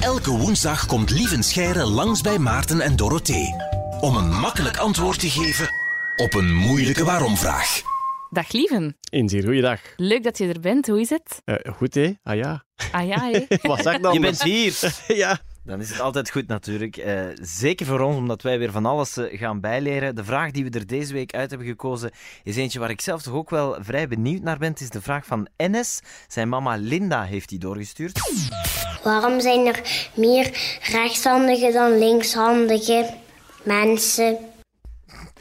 Elke 0.00 0.30
woensdag 0.30 0.86
komt 0.86 1.10
Lieven 1.10 1.42
Scheire 1.42 1.84
langs 1.84 2.20
bij 2.20 2.38
Maarten 2.38 2.80
en 2.80 2.96
Dorothee. 2.96 3.54
Om 4.00 4.16
een 4.16 4.28
makkelijk 4.30 4.76
antwoord 4.76 5.20
te 5.20 5.30
geven 5.30 5.68
op 6.16 6.34
een 6.34 6.54
moeilijke 6.54 7.04
waarom-vraag. 7.04 7.80
Dag 8.30 8.52
Lieven, 8.52 8.96
Een 9.10 9.28
zeer 9.28 9.42
goeiedag. 9.44 9.80
leuk 9.96 10.22
dat 10.22 10.38
je 10.38 10.46
er 10.48 10.60
bent. 10.60 10.86
Hoe 10.86 11.00
is 11.00 11.10
het? 11.10 11.40
Eh, 11.44 11.72
goed, 11.74 11.94
hè? 11.94 12.12
Ah 12.22 12.36
ja. 12.36 12.64
Ah 12.92 13.06
ja, 13.06 13.30
hè? 13.30 13.44
Wat 13.68 13.82
zeg 13.82 13.98
dan? 14.00 14.12
Je 14.12 14.20
bent 14.20 14.42
hier. 14.42 14.74
ja. 15.22 15.38
Dan 15.66 15.80
is 15.80 15.90
het 15.90 16.00
altijd 16.00 16.30
goed 16.30 16.46
natuurlijk. 16.46 16.96
Eh, 16.96 17.24
zeker 17.42 17.86
voor 17.86 18.00
ons, 18.00 18.16
omdat 18.16 18.42
wij 18.42 18.58
weer 18.58 18.70
van 18.72 18.86
alles 18.86 19.16
eh, 19.16 19.38
gaan 19.38 19.60
bijleren. 19.60 20.14
De 20.14 20.24
vraag 20.24 20.50
die 20.50 20.64
we 20.64 20.70
er 20.70 20.86
deze 20.86 21.12
week 21.12 21.34
uit 21.34 21.50
hebben 21.50 21.68
gekozen 21.68 22.10
is 22.42 22.56
eentje 22.56 22.78
waar 22.78 22.90
ik 22.90 23.00
zelf 23.00 23.22
toch 23.22 23.34
ook 23.34 23.50
wel 23.50 23.76
vrij 23.80 24.08
benieuwd 24.08 24.42
naar 24.42 24.58
ben. 24.58 24.70
Het 24.70 24.80
is 24.80 24.90
de 24.90 25.00
vraag 25.00 25.26
van 25.26 25.48
Enes. 25.56 26.00
Zijn 26.28 26.48
mama 26.48 26.76
Linda 26.76 27.24
heeft 27.24 27.48
die 27.48 27.58
doorgestuurd. 27.58 28.20
Waarom 29.02 29.40
zijn 29.40 29.66
er 29.66 30.08
meer 30.14 30.78
rechtshandige 30.92 31.72
dan 31.72 31.98
linkshandige 31.98 33.14
mensen? 33.62 34.38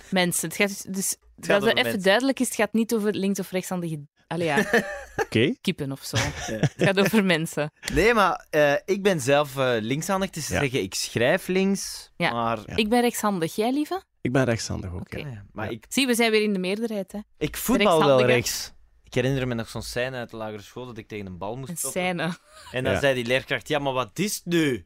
Mensen. 0.09 0.49
Het 0.49 0.57
gaat 0.57 0.93
dus, 0.93 1.09
gaat 1.09 1.47
dat 1.47 1.47
het 1.47 1.55
over 1.55 1.69
even 1.69 1.83
mensen. 1.83 2.03
duidelijk 2.03 2.39
is, 2.39 2.47
het 2.47 2.55
gaat 2.55 2.73
niet 2.73 2.93
over 2.93 3.13
links- 3.13 3.39
of 3.39 3.51
rechtshandige 3.51 3.99
allee, 4.35 4.47
ja, 4.47 4.65
Oké. 5.23 5.53
kippen 5.61 5.91
of 5.91 6.03
zo. 6.03 6.17
Het 6.17 6.73
gaat 6.77 6.99
over 6.99 7.23
mensen. 7.23 7.71
Nee, 7.93 8.13
maar 8.13 8.45
eh, 8.49 8.73
ik 8.85 9.03
ben 9.03 9.19
zelf 9.21 9.57
eh, 9.57 9.73
linkshandig. 9.79 10.27
Het 10.27 10.37
is 10.37 10.45
te 10.47 10.53
Ja. 10.53 10.59
zeggen, 10.59 10.81
ik 10.81 10.93
schrijf 10.93 11.47
links, 11.47 12.11
Ja. 12.17 12.31
maar... 12.31 12.59
Ja. 12.65 12.75
Ik 12.75 12.89
ben 12.89 13.01
rechtshandig. 13.01 13.55
Jij, 13.55 13.71
lieve? 13.73 14.03
Ik 14.21 14.31
ben 14.31 14.43
rechtshandig 14.43 14.93
ook. 14.93 14.99
Oké. 14.99 15.17
ja. 15.17 15.27
Ja, 15.27 15.45
maar 15.51 15.65
Ja. 15.65 15.71
ik, 15.71 15.85
Zie, 15.89 16.07
we 16.07 16.15
zijn 16.15 16.31
weer 16.31 16.43
in 16.43 16.53
de 16.53 16.59
meerderheid. 16.59 17.11
Hè. 17.11 17.19
ik 17.37 17.57
voetbal 17.57 17.85
wel 17.85 17.95
rechtshandige. 17.97 18.31
rechts. 18.33 18.73
Ik 19.03 19.13
herinner 19.13 19.47
me 19.47 19.53
nog 19.53 19.69
zo'n 19.69 19.81
scène 19.81 20.17
uit 20.17 20.29
de 20.29 20.37
lagere 20.37 20.61
school 20.61 20.85
dat 20.85 20.97
ik 20.97 21.07
tegen 21.07 21.25
een 21.25 21.37
bal 21.37 21.55
moest 21.57 21.69
Een 21.69 21.77
stoppen. 21.77 22.01
scène. 22.01 22.37
En 22.71 22.83
dan 22.83 22.93
Ja. 22.93 22.99
zei 22.99 23.13
die 23.13 23.25
leerkracht, 23.25 23.67
ja, 23.67 23.79
maar 23.79 23.93
wat 23.93 24.19
is 24.19 24.35
het 24.35 24.45
nu? 24.45 24.85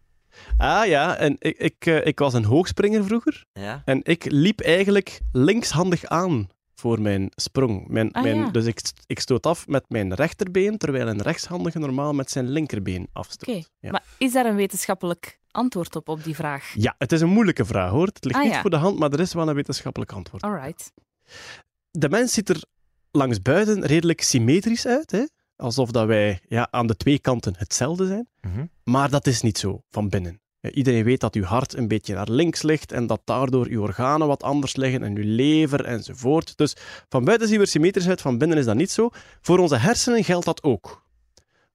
Ah 0.58 0.86
ja, 0.86 1.16
en 1.17 1.36
ik, 1.39 1.58
ik, 1.58 1.86
eh, 1.86 2.05
ik 2.05 2.20
was 2.20 2.34
een 2.34 2.44
hoogspringer 2.45 3.06
vroeger. 3.06 3.45
Ja. 3.53 3.81
En 3.86 4.00
ik 4.03 4.25
liep 4.31 4.59
eigenlijk 4.61 5.19
linkshandig 5.31 6.06
aan 6.06 6.50
voor 6.80 7.02
mijn 7.02 7.31
sprong. 7.35 7.88
Mijn, 7.88 8.11
Ah, 8.11 8.23
mijn, 8.23 8.35
ja. 8.38 8.49
Dus 8.49 8.66
ik, 8.66 8.81
ik 9.05 9.19
stoot 9.19 9.45
af 9.45 9.67
met 9.67 9.85
mijn 9.88 10.13
rechterbeen, 10.13 10.77
terwijl 10.77 11.08
een 11.08 11.22
rechtshandige 11.22 11.80
normaal 11.80 12.13
met 12.13 12.31
zijn 12.31 12.49
linkerbeen 12.49 13.08
afstoot. 13.13 13.49
Oké. 13.49 13.63
Ja. 13.80 13.91
Maar 13.91 14.03
is 14.17 14.33
daar 14.33 14.45
een 14.45 14.55
wetenschappelijk 14.55 15.39
antwoord 15.52 15.95
op, 15.95 16.09
op 16.09 16.23
die 16.23 16.35
vraag? 16.35 16.73
Ja, 16.75 16.95
het 16.97 17.11
is 17.11 17.22
een 17.22 17.30
moeilijke 17.30 17.66
vraag 17.66 17.91
hoor. 17.91 18.05
Het 18.05 18.23
ligt 18.25 18.38
Ah, 18.38 18.44
niet 18.44 18.53
ja. 18.53 18.61
voor 18.61 18.69
de 18.69 18.75
hand, 18.75 19.00
maar 19.00 19.11
er 19.11 19.19
is 19.19 19.33
wel 19.33 19.47
een 19.50 19.55
wetenschappelijk 19.55 20.11
antwoord. 20.11 20.44
Alright. 20.44 20.91
de 21.91 22.09
mens 22.09 22.33
ziet 22.33 22.50
er 22.50 22.63
langs 23.11 23.41
buiten 23.41 23.85
redelijk 23.85 24.22
symmetrisch 24.22 24.85
uit. 24.88 25.11
Hè? 25.11 25.23
Alsof 25.55 25.91
dat 25.91 26.07
wij 26.07 26.39
ja, 26.47 26.67
aan 26.72 26.88
de 26.88 26.95
twee 26.95 27.19
kanten 27.19 27.53
hetzelfde 27.57 28.07
zijn. 28.07 28.27
Mhm. 28.41 28.66
Maar 28.83 29.09
dat 29.09 29.27
is 29.27 29.41
niet 29.41 29.57
zo 29.57 29.81
van 29.89 30.09
binnen. 30.09 30.41
Ja, 30.61 30.71
Iedereen 30.71 31.03
weet 31.03 31.19
dat 31.19 31.35
uw 31.35 31.43
hart 31.43 31.77
een 31.77 31.88
beetje 31.88 32.13
naar 32.13 32.29
links 32.29 32.61
ligt 32.61 32.91
en 32.91 33.07
dat 33.07 33.21
daardoor 33.25 33.67
uw 33.67 33.81
organen 33.81 34.27
wat 34.27 34.43
anders 34.43 34.75
liggen 34.75 35.03
en 35.03 35.17
uw 35.17 35.35
lever 35.35 35.85
enzovoort. 35.85 36.57
Dus 36.57 36.75
van 37.09 37.23
buiten 37.23 37.47
zien 37.47 37.57
we 37.57 37.63
er 37.63 37.69
symmetrisch 37.69 38.07
uit, 38.07 38.21
van 38.21 38.38
binnen 38.38 38.57
is 38.57 38.66
dat 38.66 38.75
niet 38.75 38.91
zo. 38.91 39.09
Voor 39.41 39.59
onze 39.59 39.77
hersenen 39.77 40.23
geldt 40.23 40.45
dat 40.45 40.63
ook. 40.63 41.07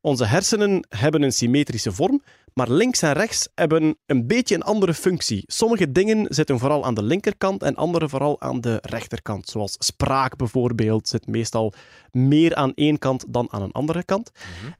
Onze 0.00 0.24
hersenen 0.24 0.86
hebben 0.88 1.22
een 1.22 1.32
symmetrische 1.32 1.92
vorm, 1.92 2.22
maar 2.54 2.70
links 2.70 3.02
en 3.02 3.12
rechts 3.12 3.48
hebben 3.54 3.96
een 4.06 4.26
beetje 4.26 4.54
een 4.54 4.62
andere 4.62 4.94
functie. 4.94 5.42
Sommige 5.46 5.92
dingen 5.92 6.26
zitten 6.28 6.58
vooral 6.58 6.84
aan 6.84 6.94
de 6.94 7.02
linkerkant 7.02 7.62
en 7.62 7.74
andere 7.74 8.08
vooral 8.08 8.40
aan 8.40 8.60
de 8.60 8.78
rechterkant. 8.82 9.48
Zoals 9.48 9.76
spraak 9.78 10.36
bijvoorbeeld 10.36 11.08
zit 11.08 11.26
meestal 11.26 11.72
meer 12.10 12.54
aan 12.54 12.74
één 12.74 12.98
kant 12.98 13.24
dan 13.28 13.48
aan 13.50 13.62
een 13.62 13.72
andere 13.72 14.04
kant. 14.04 14.30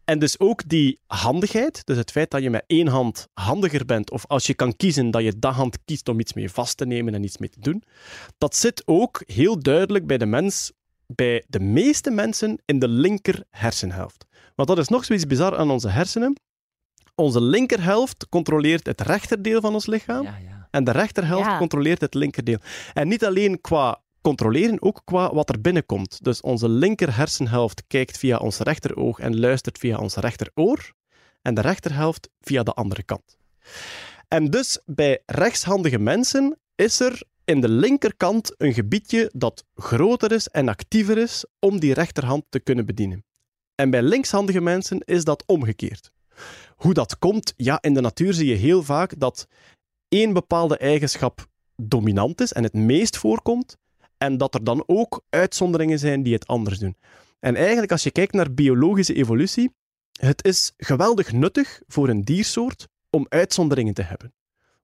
En 0.04 0.18
dus 0.18 0.38
ook 0.38 0.68
die 0.68 0.98
handigheid, 1.06 1.86
dus 1.86 1.96
het 1.96 2.10
feit 2.10 2.30
dat 2.30 2.42
je 2.42 2.50
met 2.50 2.64
één 2.66 2.86
hand 2.86 3.28
handiger 3.32 3.84
bent, 3.84 4.10
of 4.10 4.26
als 4.26 4.46
je 4.46 4.54
kan 4.54 4.76
kiezen 4.76 5.10
dat 5.10 5.22
je 5.22 5.38
dat 5.38 5.54
hand 5.54 5.78
kiest 5.84 6.08
om 6.08 6.20
iets 6.20 6.32
mee 6.32 6.50
vast 6.50 6.76
te 6.76 6.86
nemen 6.86 7.14
en 7.14 7.24
iets 7.24 7.38
mee 7.38 7.50
te 7.50 7.60
doen, 7.60 7.82
dat 8.38 8.56
zit 8.56 8.82
ook 8.84 9.22
heel 9.26 9.58
duidelijk 9.58 10.06
bij 10.06 10.18
de 10.18 10.26
mens, 10.26 10.72
bij 11.06 11.44
de 11.48 11.60
meeste 11.60 12.10
mensen, 12.10 12.58
in 12.64 12.78
de 12.78 12.88
linker 12.88 13.44
hersenhelft. 13.50 14.26
Want 14.54 14.68
dat 14.68 14.78
is 14.78 14.88
nog 14.88 15.04
zoiets 15.04 15.26
bizar 15.26 15.56
aan 15.56 15.70
onze 15.70 15.88
hersenen. 15.88 16.36
Onze 17.14 17.40
linkerhelft 17.40 18.28
controleert 18.28 18.86
het 18.86 19.00
rechterdeel 19.00 19.60
van 19.60 19.74
ons 19.74 19.86
lichaam. 19.86 20.22
Ja, 20.22 20.36
ja. 20.44 20.68
En 20.70 20.84
de 20.84 20.90
rechterhelft 20.90 21.46
Ja. 21.46 21.58
controleert 21.58 22.00
het 22.00 22.14
linkerdeel. 22.14 22.58
En 22.92 23.08
niet 23.08 23.24
alleen 23.24 23.60
qua 23.60 24.02
controleren, 24.20 24.82
ook 24.82 25.00
qua 25.04 25.34
wat 25.34 25.48
er 25.48 25.60
binnenkomt. 25.60 26.24
Dus 26.24 26.40
onze 26.40 26.68
linker 26.68 27.16
hersenhelft 27.16 27.84
kijkt 27.86 28.18
via 28.18 28.36
ons 28.36 28.58
rechteroog 28.58 29.18
en 29.18 29.38
luistert 29.40 29.78
via 29.78 29.98
ons 29.98 30.14
rechteroor. 30.14 30.92
En 31.42 31.54
de 31.54 31.60
rechterhelft 31.60 32.28
via 32.40 32.62
de 32.62 32.72
andere 32.72 33.02
kant. 33.02 33.36
En 34.28 34.50
dus 34.50 34.78
bij 34.84 35.22
rechtshandige 35.26 35.98
mensen 35.98 36.58
is 36.74 37.00
er 37.00 37.22
in 37.44 37.60
de 37.60 37.68
linkerkant 37.68 38.54
een 38.56 38.74
gebiedje 38.74 39.30
dat 39.34 39.64
groter 39.74 40.32
is 40.32 40.48
en 40.48 40.68
actiever 40.68 41.18
is 41.18 41.44
om 41.58 41.80
die 41.80 41.94
rechterhand 41.94 42.44
te 42.48 42.60
kunnen 42.60 42.86
bedienen. 42.86 43.24
En 43.74 43.90
bij 43.90 44.02
linkshandige 44.02 44.60
mensen 44.60 45.00
is 45.00 45.24
dat 45.24 45.42
omgekeerd. 45.46 46.12
Hoe 46.84 46.94
dat 46.94 47.18
komt? 47.18 47.52
Ja, 47.56 47.78
in 47.80 47.94
de 47.94 48.00
natuur 48.00 48.34
zie 48.34 48.46
je 48.46 48.54
heel 48.54 48.82
vaak 48.82 49.18
dat 49.18 49.46
één 50.08 50.32
bepaalde 50.32 50.76
eigenschap 50.76 51.46
dominant 51.76 52.40
is 52.40 52.52
en 52.52 52.62
het 52.62 52.72
meest 52.72 53.16
voorkomt, 53.16 53.76
en 54.18 54.36
dat 54.36 54.54
er 54.54 54.64
dan 54.64 54.84
ook 54.86 55.22
uitzonderingen 55.28 55.98
zijn 55.98 56.22
die 56.22 56.34
het 56.34 56.46
anders 56.46 56.78
doen. 56.78 56.96
En 57.40 57.56
eigenlijk, 57.56 57.92
als 57.92 58.02
je 58.02 58.10
kijkt 58.10 58.32
naar 58.32 58.54
biologische 58.54 59.14
evolutie, 59.14 59.74
het 60.12 60.44
is 60.44 60.72
geweldig 60.76 61.32
nuttig 61.32 61.80
voor 61.86 62.08
een 62.08 62.22
diersoort 62.22 62.88
om 63.10 63.26
uitzonderingen 63.28 63.94
te 63.94 64.02
hebben. 64.02 64.34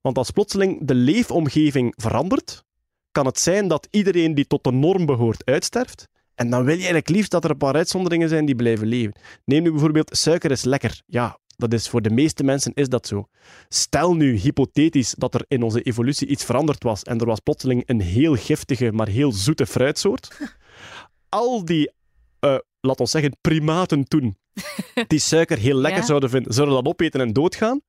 Want 0.00 0.18
als 0.18 0.30
plotseling 0.30 0.86
de 0.86 0.94
leefomgeving 0.94 1.94
verandert, 1.96 2.64
kan 3.12 3.26
het 3.26 3.38
zijn 3.38 3.68
dat 3.68 3.88
iedereen 3.90 4.34
die 4.34 4.46
tot 4.46 4.64
de 4.64 4.72
norm 4.72 5.06
behoort 5.06 5.44
uitsterft. 5.44 6.08
En 6.34 6.50
dan 6.50 6.60
wil 6.60 6.72
je 6.74 6.78
eigenlijk 6.78 7.08
liefst 7.08 7.30
dat 7.30 7.44
er 7.44 7.50
een 7.50 7.56
paar 7.56 7.74
uitzonderingen 7.74 8.28
zijn 8.28 8.44
die 8.44 8.54
blijven 8.54 8.86
leven. 8.86 9.12
Neem 9.44 9.62
nu 9.62 9.70
bijvoorbeeld, 9.70 10.16
suiker 10.16 10.50
is 10.50 10.64
lekker. 10.64 11.02
Ja, 11.06 11.38
dat 11.60 11.72
is 11.72 11.88
voor 11.88 12.02
de 12.02 12.10
meeste 12.10 12.44
mensen 12.44 12.72
is 12.74 12.88
dat 12.88 13.06
zo. 13.06 13.28
Stel 13.68 14.14
nu 14.14 14.36
hypothetisch 14.36 15.14
dat 15.18 15.34
er 15.34 15.44
in 15.48 15.62
onze 15.62 15.82
evolutie 15.82 16.26
iets 16.28 16.44
veranderd 16.44 16.82
was 16.82 17.02
en 17.02 17.18
er 17.18 17.26
was 17.26 17.40
plotseling 17.40 17.82
een 17.86 18.00
heel 18.00 18.34
giftige, 18.36 18.92
maar 18.92 19.08
heel 19.08 19.32
zoete 19.32 19.66
fruitsoort. 19.66 20.38
Al 21.28 21.64
die, 21.64 21.90
eh 22.40 22.56
laat 22.80 23.00
ons 23.00 23.10
zeggen, 23.10 23.36
primaten 23.40 24.04
toen, 24.04 24.36
die 25.06 25.18
suiker 25.18 25.58
heel 25.58 25.76
lekker 25.76 26.00
Ja. 26.00 26.06
zouden 26.06 26.30
vinden, 26.30 26.52
zouden 26.52 26.74
dat 26.76 26.86
opeten 26.86 27.20
en 27.20 27.32
doodgaan. 27.32 27.80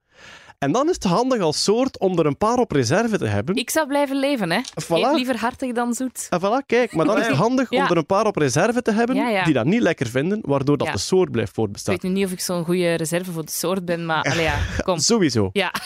En 0.62 0.72
dan 0.72 0.90
is 0.90 0.96
het 0.96 1.04
handig 1.04 1.40
als 1.40 1.64
soort 1.64 2.00
om 2.00 2.20
er 2.20 2.26
een 2.26 2.38
paar 2.38 2.58
op 2.58 2.72
reserve 2.72 3.18
te 3.18 3.26
hebben. 3.26 3.56
Ik 3.56 3.70
zou 3.70 3.88
blijven 3.88 4.20
leven, 4.20 4.52
hè. 4.52 4.60
Voilà. 4.84 4.88
Eet 4.90 5.14
liever 5.16 5.38
hartig 5.38 5.72
dan 5.72 5.94
zoet. 5.94 6.28
En 6.30 6.40
voilà, 6.40 6.66
kijk, 6.66 6.94
maar 6.94 7.06
dan 7.06 7.20
is 7.20 7.28
het 7.28 7.36
handig 7.46 7.70
Ja. 7.70 7.84
om 7.84 7.92
er 7.92 7.98
een 7.98 8.06
paar 8.06 8.26
op 8.26 8.36
reserve 8.36 8.82
te 8.82 8.92
hebben 8.92 9.16
Ja, 9.16 9.44
die 9.44 9.54
dat 9.54 9.66
niet 9.66 9.82
lekker 9.82 10.08
vinden, 10.08 10.40
waardoor 10.42 10.78
dat 10.78 10.92
de 10.92 10.98
soort 10.98 11.32
blijft 11.32 11.50
Ik 11.50 11.56
voortbestaan. 11.56 11.94
weet 11.94 12.04
nu 12.04 12.10
niet 12.10 12.26
of 12.26 12.32
ik 12.32 12.40
zo'n 12.40 12.64
goede 12.66 12.94
reserve 12.94 13.32
voor 13.32 13.46
de 13.46 13.52
soort 13.52 13.86
ben, 13.86 14.06
maar 14.06 14.24
allee, 14.24 14.44
ja, 14.44 14.60
kom. 14.84 14.98
Sowieso. 15.00 15.50
Ja. 15.54 15.74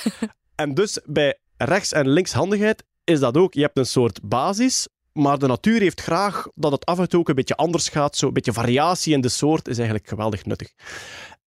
En 0.55 0.73
dus 0.73 0.99
bij 1.05 1.37
rechts- 1.57 1.91
en 1.91 2.09
linkshandigheid 2.09 2.83
is 3.03 3.19
dat 3.19 3.37
ook. 3.37 3.53
Je 3.53 3.61
hebt 3.61 3.77
een 3.77 3.85
soort 3.85 4.19
basis, 4.23 4.87
maar 5.13 5.39
de 5.39 5.47
natuur 5.47 5.79
heeft 5.79 6.01
graag 6.01 6.47
dat 6.55 6.71
het 6.71 6.85
af 6.85 6.99
en 6.99 7.09
toe 7.09 7.19
ook 7.19 7.29
een 7.29 7.35
beetje 7.35 7.55
anders 7.55 7.89
gaat. 7.89 8.15
Zo 8.17 8.27
een 8.27 8.33
beetje 8.33 8.53
variatie 8.53 9.13
in 9.13 9.21
de 9.21 9.29
soort 9.29 9.67
is 9.67 9.75
eigenlijk 9.77 10.07
geweldig 10.07 10.45
nuttig. 10.45 10.71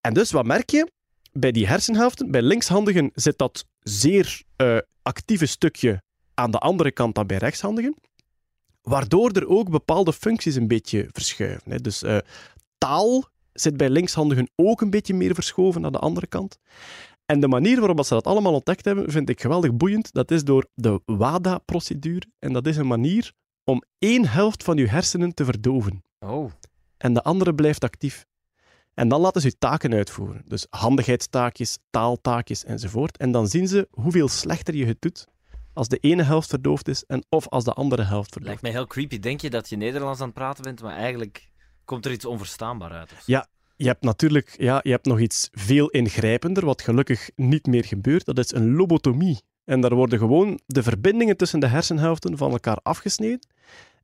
En 0.01 0.13
dus 0.13 0.31
wat 0.31 0.45
merk 0.45 0.69
je? 0.69 0.91
Bij 1.39 1.51
die 1.51 1.67
hersenhelften, 1.67 2.31
bij 2.31 2.41
linkshandigen 2.41 3.11
zit 3.13 3.37
dat 3.37 3.65
zeer 3.79 4.43
eh, 4.55 4.77
actieve 5.01 5.45
stukje 5.45 6.01
aan 6.33 6.51
de 6.51 6.57
andere 6.57 6.91
kant 6.91 7.15
dan 7.15 7.27
bij 7.27 7.37
rechtshandigen. 7.37 7.95
Waardoor 8.81 9.31
er 9.31 9.47
ook 9.47 9.69
bepaalde 9.69 10.13
functies 10.13 10.55
een 10.55 10.67
beetje 10.67 11.07
verschuiven. 11.11 11.71
Hè. 11.71 11.77
Dus 11.77 12.03
eh, 12.03 12.17
taal 12.77 13.27
zit 13.53 13.77
bij 13.77 13.89
linkshandigen 13.89 14.49
ook 14.55 14.81
een 14.81 14.89
beetje 14.89 15.13
meer 15.13 15.33
verschoven 15.33 15.81
naar 15.81 15.91
de 15.91 15.99
andere 15.99 16.27
kant. 16.27 16.57
En 17.25 17.39
de 17.39 17.47
manier 17.47 17.79
waarop 17.79 18.05
ze 18.05 18.13
dat 18.13 18.27
allemaal 18.27 18.53
ontdekt 18.53 18.85
hebben, 18.85 19.11
vind 19.11 19.29
ik 19.29 19.41
geweldig 19.41 19.73
boeiend. 19.73 20.13
Dat 20.13 20.31
is 20.31 20.43
door 20.43 20.67
de 20.73 21.01
WADA-procedure. 21.05 22.25
En 22.39 22.53
dat 22.53 22.67
is 22.67 22.77
een 22.77 22.87
manier 22.87 23.31
om 23.63 23.83
één 23.99 24.27
helft 24.27 24.63
van 24.63 24.77
je 24.77 24.87
hersenen 24.87 25.33
te 25.33 25.45
verdoven. 25.45 26.03
Oh. 26.19 26.51
En 26.97 27.13
de 27.13 27.23
andere 27.23 27.55
blijft 27.55 27.83
actief. 27.83 28.25
En 28.99 29.07
dan 29.07 29.21
laten 29.21 29.41
ze 29.41 29.47
je 29.47 29.57
taken 29.57 29.93
uitvoeren. 29.93 30.41
Dus 30.45 30.67
handigheidstaakjes, 30.69 31.77
taaltaakjes 31.89 32.63
enzovoort. 32.63 33.17
En 33.17 33.31
dan 33.31 33.47
zien 33.47 33.67
ze 33.67 33.87
hoeveel 33.91 34.27
slechter 34.27 34.75
je 34.75 34.85
het 34.85 35.01
doet 35.01 35.27
als 35.73 35.87
de 35.87 35.97
ene 35.97 36.23
helft 36.23 36.49
verdoofd 36.49 36.87
is 36.87 37.03
en 37.05 37.25
of 37.29 37.47
als 37.47 37.63
de 37.63 37.73
andere 37.73 38.03
helft 38.03 38.31
verdoofd 38.31 38.47
Lijkt 38.47 38.61
mij 38.61 38.71
heel 38.71 38.87
creepy. 38.87 39.19
Denk 39.19 39.41
je 39.41 39.49
dat 39.49 39.69
je 39.69 39.75
Nederlands 39.75 40.19
aan 40.19 40.25
het 40.25 40.35
praten 40.35 40.63
bent, 40.63 40.81
maar 40.81 40.95
eigenlijk 40.95 41.49
komt 41.85 42.05
er 42.05 42.11
iets 42.11 42.25
onverstaanbaar 42.25 42.91
uit? 42.91 43.11
Of? 43.11 43.23
Ja. 43.25 43.47
Je 43.75 43.87
hebt 43.87 44.03
natuurlijk 44.03 44.55
ja, 44.57 44.79
je 44.83 44.91
hebt 44.91 45.05
nog 45.05 45.19
iets 45.19 45.49
veel 45.51 45.89
ingrijpender, 45.89 46.65
wat 46.65 46.81
gelukkig 46.81 47.29
niet 47.35 47.65
meer 47.65 47.85
gebeurt. 47.85 48.25
Dat 48.25 48.37
is 48.37 48.51
een 48.51 48.75
lobotomie. 48.75 49.41
En 49.63 49.81
daar 49.81 49.95
worden 49.95 50.19
gewoon 50.19 50.59
de 50.65 50.83
verbindingen 50.83 51.37
tussen 51.37 51.59
de 51.59 51.67
hersenhelften 51.67 52.37
van 52.37 52.51
elkaar 52.51 52.77
afgesneden. 52.83 53.47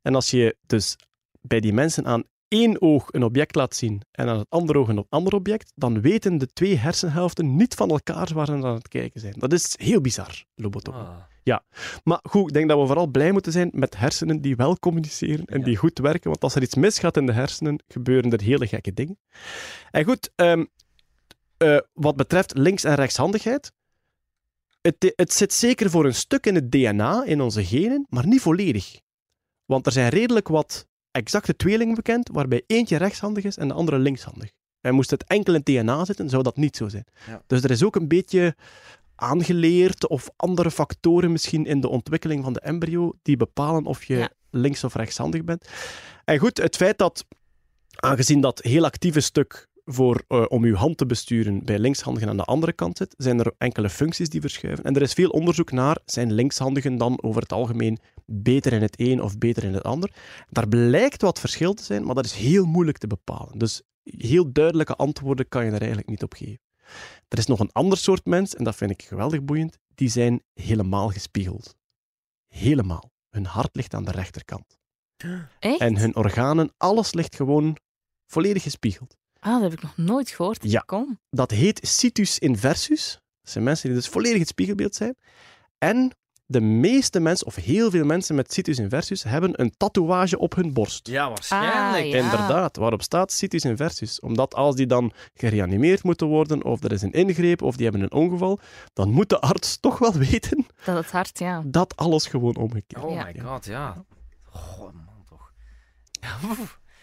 En 0.02 0.14
als 0.14 0.30
je 0.30 0.56
dus 0.66 0.96
bij 1.40 1.60
die 1.60 1.72
mensen 1.72 2.06
aan 2.06 2.24
één 2.60 2.80
oog 2.80 3.12
een 3.12 3.22
object 3.22 3.54
laat 3.54 3.74
zien 3.74 4.02
en 4.10 4.28
aan 4.28 4.38
het 4.38 4.50
andere 4.50 4.78
oog 4.78 4.88
een 4.88 5.06
ander 5.08 5.34
object, 5.34 5.72
dan 5.74 6.00
weten 6.00 6.38
de 6.38 6.46
twee 6.46 6.76
hersenhelften 6.76 7.56
niet 7.56 7.74
van 7.74 7.90
elkaar 7.90 8.30
waar 8.34 8.46
ze 8.46 8.52
aan 8.52 8.64
het 8.64 8.88
kijken 8.88 9.20
zijn. 9.20 9.34
Dat 9.36 9.52
is 9.52 9.74
heel 9.78 10.00
bizar, 10.00 10.44
lobotomie. 10.54 11.00
Ah. 11.00 11.16
Maar 12.04 12.18
goed, 12.22 12.46
ik 12.46 12.52
denk 12.52 12.68
dat 12.68 12.78
we 12.80 12.86
vooral 12.86 13.06
blij 13.06 13.32
moeten 13.32 13.52
zijn 13.52 13.70
met 13.72 13.96
hersenen 13.96 14.40
die 14.40 14.56
wel 14.56 14.78
communiceren 14.78 15.44
en 15.44 15.62
die 15.62 15.76
goed 15.76 15.98
werken. 15.98 16.30
Want 16.30 16.42
als 16.42 16.54
er 16.54 16.62
iets 16.62 16.74
misgaat 16.74 17.16
in 17.16 17.26
de 17.26 17.32
hersenen, 17.32 17.82
gebeuren 17.88 18.32
er 18.32 18.40
hele 18.40 18.66
gekke 18.66 18.94
dingen. 18.94 19.18
En 19.90 20.04
goed, 20.04 20.30
ehm, 20.34 20.64
eh, 21.56 21.78
wat 21.92 22.16
betreft 22.16 22.56
links- 22.56 22.84
en 22.84 22.94
rechtshandigheid. 22.94 23.72
Het, 24.80 25.12
het 25.16 25.32
zit 25.32 25.52
zeker 25.52 25.90
voor 25.90 26.04
een 26.04 26.14
stuk 26.14 26.46
in 26.46 26.54
het 26.54 26.70
DNA, 26.70 27.24
in 27.24 27.40
onze 27.40 27.64
genen, 27.64 28.06
maar 28.08 28.26
niet 28.26 28.40
volledig. 28.40 29.00
Want 29.64 29.86
er 29.86 29.92
zijn 29.92 30.08
redelijk 30.08 30.48
wat 30.48 30.86
exacte 31.16 31.56
tweelingen 31.56 31.94
bekend, 31.94 32.28
waarbij 32.32 32.62
eentje 32.66 32.96
rechtshandig 32.96 33.44
is 33.44 33.56
en 33.56 33.68
de 33.68 33.74
andere 33.74 33.98
linkshandig. 33.98 34.50
En 34.80 34.94
moest 34.94 35.10
het 35.10 35.24
enkel 35.24 35.54
in 35.54 35.60
DNA 35.64 36.04
zitten, 36.04 36.28
zou 36.28 36.42
dat 36.42 36.56
niet 36.56 36.76
zo 36.76 36.88
zijn. 36.88 37.04
Ja. 37.26 37.42
Dus 37.46 37.62
er 37.62 37.70
is 37.70 37.84
ook 37.84 37.96
een 37.96 38.08
beetje 38.08 38.54
aangeleerd 39.14 40.08
of 40.08 40.28
andere 40.36 40.70
factoren 40.70 41.32
misschien 41.32 41.66
in 41.66 41.80
de 41.80 41.88
ontwikkeling 41.88 42.44
van 42.44 42.52
de 42.52 42.60
embryo 42.60 43.12
die 43.22 43.36
bepalen 43.36 43.84
of 43.84 44.04
je 44.04 44.16
Ja. 44.16 44.30
links- 44.50 44.84
of 44.84 44.94
rechtshandig 44.94 45.44
bent. 45.44 45.68
En 46.24 46.38
goed, 46.38 46.56
het 46.56 46.76
feit 46.76 46.98
dat, 46.98 47.24
aangezien 47.96 48.40
dat 48.40 48.62
heel 48.62 48.84
actieve 48.84 49.20
stuk 49.20 49.68
voor, 49.88 50.24
eh, 50.28 50.44
om 50.48 50.64
uw 50.64 50.74
hand 50.74 50.96
te 50.96 51.06
besturen 51.06 51.64
bij 51.64 51.78
linkshandigen 51.78 52.28
aan 52.28 52.36
de 52.36 52.44
andere 52.44 52.72
kant 52.72 52.96
zit, 52.96 53.14
zijn 53.16 53.38
er 53.38 53.54
enkele 53.58 53.90
functies 53.90 54.28
die 54.28 54.40
verschuiven. 54.40 54.84
En 54.84 54.94
er 54.94 55.02
is 55.02 55.12
veel 55.12 55.30
onderzoek 55.30 55.72
naar, 55.72 55.98
zijn 56.04 56.32
linkshandigen 56.32 56.96
dan 56.96 57.22
over 57.22 57.42
het 57.42 57.52
algemeen 57.52 57.98
beter 58.24 58.72
in 58.72 58.82
het 58.82 59.00
een 59.00 59.22
of 59.22 59.38
beter 59.38 59.64
in 59.64 59.74
het 59.74 59.82
ander? 59.82 60.10
Daar 60.50 60.68
blijkt 60.68 61.22
wat 61.22 61.40
verschil 61.40 61.74
te 61.74 61.82
zijn, 61.82 62.04
maar 62.04 62.14
dat 62.14 62.24
is 62.24 62.32
heel 62.32 62.64
moeilijk 62.64 62.98
te 62.98 63.06
bepalen. 63.06 63.58
Dus 63.58 63.82
heel 64.02 64.52
duidelijke 64.52 64.96
antwoorden 64.96 65.48
kan 65.48 65.64
je 65.64 65.70
er 65.70 65.78
eigenlijk 65.78 66.08
niet 66.08 66.22
op 66.22 66.34
geven. 66.34 66.60
Er 67.28 67.38
is 67.38 67.46
nog 67.46 67.60
een 67.60 67.72
ander 67.72 67.98
soort 67.98 68.24
mens, 68.24 68.54
en 68.54 68.64
dat 68.64 68.76
vind 68.76 68.90
ik 68.90 69.02
geweldig 69.02 69.42
boeiend, 69.42 69.78
die 69.94 70.08
zijn 70.08 70.42
helemaal 70.54 71.08
gespiegeld. 71.08 71.76
Helemaal. 72.48 73.10
Hun 73.30 73.46
hart 73.46 73.76
ligt 73.76 73.94
aan 73.94 74.04
de 74.04 74.10
rechterkant. 74.10 74.78
Echt? 75.58 75.80
En 75.80 75.98
hun 75.98 76.16
organen, 76.16 76.72
alles 76.76 77.14
ligt 77.14 77.36
gewoon 77.36 77.76
volledig 78.26 78.62
gespiegeld. 78.62 79.16
Ah, 79.38 79.52
dat 79.52 79.62
heb 79.62 79.72
ik 79.72 79.82
nog 79.82 79.96
nooit 79.96 80.30
gehoord. 80.30 80.58
Ja. 80.70 80.82
Kom. 80.86 81.18
Dat 81.30 81.50
heet 81.50 81.80
situs 81.82 82.38
inversus. 82.38 83.20
Dat 83.42 83.50
zijn 83.52 83.64
mensen 83.64 83.88
die 83.88 83.98
dus 83.98 84.08
volledig 84.08 84.38
het 84.38 84.48
spiegelbeeld 84.48 84.94
zijn. 84.94 85.16
En 85.78 86.16
de 86.48 86.60
meeste 86.60 87.20
mensen, 87.20 87.46
of 87.46 87.54
heel 87.54 87.90
veel 87.90 88.04
mensen 88.04 88.34
met 88.34 88.52
situs 88.52 88.78
inversus, 88.78 89.22
hebben 89.22 89.60
een 89.60 89.74
tatoeage 89.76 90.38
op 90.38 90.54
hun 90.54 90.72
borst. 90.72 91.06
Ja, 91.08 91.28
waarschijnlijk. 91.28 92.04
Ah, 92.04 92.10
ja. 92.10 92.16
Inderdaad, 92.16 92.76
waarop 92.76 93.02
staat 93.02 93.32
situs 93.32 93.64
inversus. 93.64 94.20
Omdat 94.20 94.54
als 94.54 94.74
die 94.76 94.86
dan 94.86 95.12
gereanimeerd 95.34 96.02
moeten 96.02 96.26
worden, 96.26 96.64
of 96.64 96.82
er 96.84 96.92
is 96.92 97.02
een 97.02 97.12
ingreep, 97.12 97.62
of 97.62 97.76
die 97.76 97.84
hebben 97.84 98.02
een 98.02 98.12
ongeval, 98.12 98.58
dan 98.92 99.10
moet 99.10 99.28
de 99.28 99.40
arts 99.40 99.80
toch 99.80 99.98
wel 99.98 100.12
weten 100.30 100.66
Dat 100.84 100.96
het 100.96 101.10
hart, 101.10 101.38
ja. 101.38 101.62
dat 101.66 101.96
alles 101.96 102.26
gewoon 102.26 102.56
omgekeerd 102.56 103.04
Oh 103.04 103.12
Ja. 103.12 103.24
my 103.24 103.40
god, 103.40 103.64
ja. 103.64 104.04
Goh, 104.42 104.80
man, 104.92 105.24
toch. 105.28 105.52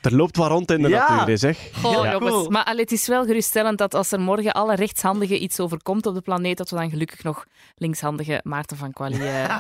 Er 0.03 0.15
loopt 0.15 0.38
wat 0.38 0.50
rond 0.50 0.71
in 0.71 0.81
de 0.81 0.89
Ja. 0.89 1.09
natuur, 1.09 1.27
hè, 1.27 1.38
zeg. 1.38 1.57
Goh, 1.81 2.03
Ja. 2.03 2.11
jongens. 2.11 2.47
Maar 2.47 2.63
allee, 2.63 2.81
het 2.81 2.91
is 2.91 3.07
wel 3.07 3.25
geruststellend 3.25 3.77
dat 3.77 3.94
als 3.94 4.11
er 4.11 4.19
morgen 4.19 4.51
alle 4.51 4.75
rechtshandigen 4.75 5.44
iets 5.44 5.59
overkomt 5.59 6.05
op 6.05 6.13
de 6.13 6.21
planeet, 6.21 6.57
dat 6.57 6.69
we 6.69 6.75
dan 6.75 6.89
gelukkig 6.89 7.23
nog 7.23 7.45
linkshandige 7.75 8.39
Maarten 8.44 8.77
van 8.77 8.91
Quali 8.94 9.17
eh, 9.27 9.57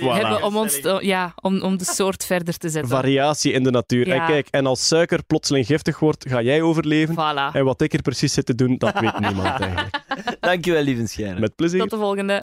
Voilà. 0.00 0.04
hebben 0.04 0.42
om, 0.42 0.56
ons 0.56 0.80
te- 0.80 0.98
ja, 1.02 1.32
om, 1.40 1.60
om 1.62 1.76
de 1.78 1.84
soort 1.84 2.24
verder 2.24 2.56
te 2.56 2.68
zetten. 2.68 2.90
Variatie 2.90 3.52
in 3.52 3.62
de 3.62 3.70
natuur. 3.70 4.06
Ja. 4.06 4.14
En 4.14 4.26
kijk, 4.26 4.48
en 4.50 4.66
als 4.66 4.86
suiker 4.86 5.22
plotseling 5.24 5.66
giftig 5.66 5.98
wordt, 5.98 6.28
ga 6.28 6.42
jij 6.42 6.62
overleven. 6.62 7.14
Voilà. 7.14 7.54
En 7.56 7.64
wat 7.64 7.80
ik 7.80 7.92
er 7.92 8.02
precies 8.02 8.32
zit 8.32 8.46
te 8.46 8.54
doen, 8.54 8.76
dat 8.78 9.00
weet 9.00 9.18
niemand 9.28 9.60
eigenlijk. 9.60 10.00
Dankjewel, 10.40 10.82
lieve 10.82 11.06
Schijnen. 11.06 11.40
Met 11.40 11.54
plezier. 11.56 11.80
Tot 11.80 11.90
de 11.90 11.96
volgende. 11.96 12.42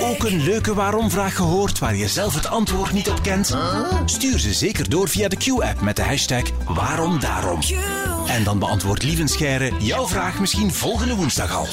Ook 0.00 0.24
een 0.24 0.42
leuke 0.42 0.74
waarom-vraag 0.74 1.36
gehoord 1.36 1.78
waar 1.78 1.96
je 1.96 2.08
zelf 2.08 2.34
het 2.34 2.46
antwoord 2.46 2.92
niet 2.92 3.08
op 3.08 3.22
kent? 3.22 3.56
Stuur 4.04 4.38
ze 4.38 4.52
zeker 4.52 4.90
door 4.90 5.08
via 5.08 5.28
de 5.28 5.36
Q-app 5.36 5.80
met 5.80 5.96
de 5.96 6.02
hashtag 6.02 6.42
waarom 6.68 7.20
daarom. 7.20 7.60
En 8.26 8.44
dan 8.44 8.58
beantwoordt 8.58 9.02
Lieven 9.02 9.28
Scheire 9.28 9.72
jouw 9.78 10.08
vraag 10.08 10.38
misschien 10.40 10.72
volgende 10.72 11.14
woensdag 11.14 11.54
al. 11.54 11.66